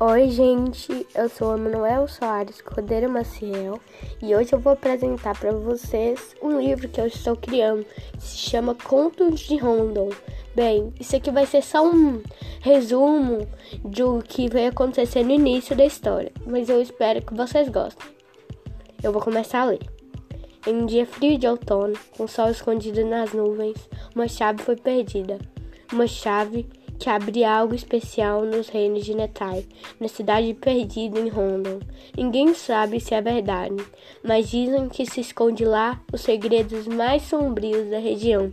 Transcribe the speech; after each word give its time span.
Oi, 0.00 0.30
gente, 0.30 1.04
eu 1.12 1.28
sou 1.28 1.56
o 1.56 1.58
Manuel 1.58 2.06
Soares 2.06 2.60
Cordeiro 2.60 3.10
Maciel 3.10 3.80
e 4.22 4.32
hoje 4.32 4.52
eu 4.52 4.60
vou 4.60 4.74
apresentar 4.74 5.36
para 5.36 5.50
vocês 5.50 6.36
um 6.40 6.60
livro 6.60 6.88
que 6.88 7.00
eu 7.00 7.08
estou 7.08 7.34
criando, 7.34 7.84
que 8.12 8.22
se 8.22 8.38
chama 8.38 8.76
Contos 8.76 9.40
de 9.40 9.56
Rondon. 9.56 10.10
Bem, 10.54 10.94
isso 11.00 11.16
aqui 11.16 11.32
vai 11.32 11.46
ser 11.46 11.64
só 11.64 11.84
um 11.84 12.22
resumo 12.60 13.48
do 13.82 14.22
que 14.22 14.48
vai 14.48 14.68
acontecer 14.68 15.24
no 15.24 15.32
início 15.32 15.74
da 15.74 15.84
história, 15.84 16.30
mas 16.46 16.68
eu 16.68 16.80
espero 16.80 17.20
que 17.20 17.34
vocês 17.34 17.68
gostem. 17.68 18.06
Eu 19.02 19.10
vou 19.10 19.20
começar 19.20 19.62
a 19.62 19.64
ler. 19.64 19.82
Em 20.64 20.76
um 20.76 20.86
dia 20.86 21.06
frio 21.06 21.36
de 21.36 21.48
outono, 21.48 21.98
com 22.16 22.22
o 22.22 22.28
sol 22.28 22.50
escondido 22.50 23.04
nas 23.04 23.32
nuvens, 23.32 23.88
uma 24.14 24.28
chave 24.28 24.62
foi 24.62 24.76
perdida. 24.76 25.40
Uma 25.92 26.06
chave 26.06 26.68
que 26.98 27.08
abria 27.08 27.50
algo 27.50 27.74
especial 27.74 28.42
nos 28.44 28.68
reinos 28.68 29.04
de 29.04 29.14
Netai, 29.14 29.64
na 30.00 30.08
cidade 30.08 30.52
perdida 30.54 31.18
em 31.18 31.28
Rondon. 31.28 31.78
Ninguém 32.16 32.52
sabe 32.54 33.00
se 33.00 33.14
é 33.14 33.20
verdade, 33.20 33.76
mas 34.22 34.50
dizem 34.50 34.88
que 34.88 35.06
se 35.06 35.20
esconde 35.20 35.64
lá 35.64 36.00
os 36.12 36.22
segredos 36.22 36.86
mais 36.86 37.22
sombrios 37.22 37.88
da 37.88 37.98
região. 37.98 38.50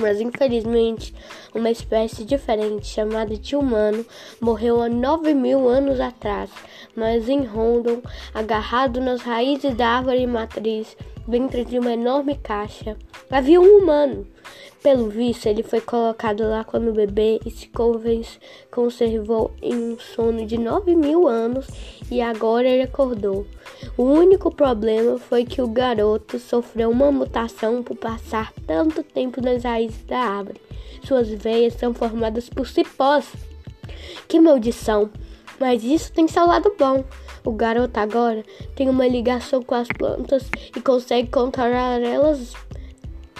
Mas 0.00 0.20
infelizmente, 0.20 1.14
uma 1.54 1.70
espécie 1.70 2.24
diferente, 2.24 2.86
chamada 2.86 3.36
de 3.36 3.54
humano, 3.54 4.04
morreu 4.40 4.80
há 4.80 4.88
nove 4.88 5.34
mil 5.34 5.68
anos 5.68 6.00
atrás. 6.00 6.50
Mas 6.96 7.28
em 7.28 7.44
Rondon, 7.44 8.00
agarrado 8.32 9.00
nas 9.00 9.20
raízes 9.20 9.74
da 9.74 9.88
árvore 9.88 10.26
matriz, 10.26 10.96
dentro 11.28 11.64
de 11.64 11.78
uma 11.78 11.92
enorme 11.92 12.36
caixa, 12.36 12.96
havia 13.30 13.60
um 13.60 13.78
humano. 13.78 14.26
Pelo 14.82 15.08
visto, 15.08 15.46
ele 15.46 15.62
foi 15.62 15.80
colocado 15.80 16.42
lá 16.42 16.64
quando 16.64 16.92
bebê 16.92 17.38
e 17.46 17.50
se 17.52 17.70
conservou 18.68 19.52
em 19.62 19.74
um 19.74 19.98
sono 19.98 20.44
de 20.44 20.58
nove 20.58 20.96
mil 20.96 21.28
anos 21.28 21.68
e 22.10 22.20
agora 22.20 22.68
ele 22.68 22.82
acordou. 22.82 23.46
O 23.96 24.02
único 24.02 24.52
problema 24.52 25.18
foi 25.18 25.44
que 25.44 25.62
o 25.62 25.68
garoto 25.68 26.36
sofreu 26.40 26.90
uma 26.90 27.12
mutação 27.12 27.80
por 27.80 27.96
passar 27.96 28.52
tanto 28.66 29.04
tempo 29.04 29.40
nas 29.40 29.62
raízes 29.62 30.02
da 30.02 30.18
árvore. 30.18 30.60
Suas 31.06 31.28
veias 31.28 31.74
são 31.74 31.94
formadas 31.94 32.48
por 32.48 32.66
cipós. 32.66 33.32
Que 34.26 34.40
maldição! 34.40 35.08
Mas 35.60 35.84
isso 35.84 36.12
tem 36.12 36.26
seu 36.26 36.44
lado 36.44 36.74
bom. 36.76 37.04
O 37.44 37.52
garoto 37.52 38.00
agora 38.00 38.42
tem 38.74 38.90
uma 38.90 39.06
ligação 39.06 39.62
com 39.62 39.76
as 39.76 39.86
plantas 39.86 40.50
e 40.76 40.80
consegue 40.80 41.30
controlar 41.30 42.00
elas 42.00 42.52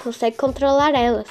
consegue 0.03 0.37
controlar 0.37 0.95
elas. 0.95 1.29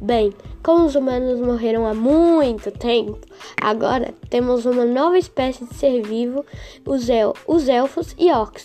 Bem, 0.00 0.32
como 0.62 0.84
os 0.84 0.94
humanos 0.94 1.40
morreram 1.40 1.86
há 1.86 1.94
muito 1.94 2.70
tempo, 2.70 3.18
agora 3.60 4.14
temos 4.28 4.66
uma 4.66 4.84
nova 4.84 5.18
espécie 5.18 5.64
de 5.64 5.74
ser 5.74 6.02
vivo, 6.02 6.44
os, 6.86 7.08
el 7.08 7.34
os 7.46 7.68
elfos 7.68 8.14
e 8.18 8.30
orcs. 8.30 8.64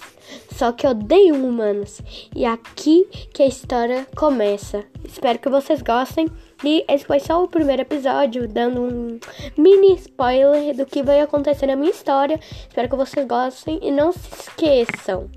Só 0.52 0.72
que 0.72 0.88
odeiam 0.88 1.48
humanos. 1.48 2.02
E 2.36 2.46
aqui 2.46 3.08
que 3.34 3.44
a 3.44 3.48
história 3.48 4.08
começa. 4.16 4.84
Espero 5.04 5.40
que 5.40 5.50
vocês 5.50 5.82
gostem. 5.82 6.28
E 6.64 6.84
esse 6.88 7.06
foi 7.06 7.20
só 7.20 7.44
o 7.44 7.48
primeiro 7.48 7.84
episódio, 7.84 8.48
dando 8.48 8.82
um 8.82 9.20
mini 9.58 9.96
spoiler 9.96 10.76
do 10.76 10.86
que 10.86 11.04
vai 11.04 11.22
acontecer 11.22 11.68
na 11.68 11.76
minha 11.76 11.92
história. 11.92 12.40
Espero 12.68 12.90
que 12.90 12.96
vocês 12.96 13.28
gostem 13.28 13.80
e 13.84 13.92
não 13.92 14.12
se 14.12 14.30
esqueçam 14.40 15.30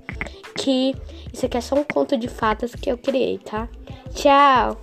que 0.55 0.95
isso 1.39 1.45
aqui 1.45 1.57
é 1.57 1.61
só 1.61 1.75
um 1.75 1.85
conto 1.85 2.17
de 2.17 2.27
fadas 2.27 2.75
que 2.75 2.91
eu 2.91 2.97
criei, 2.97 3.37
tá? 3.37 3.69
Tchau! 4.13 4.77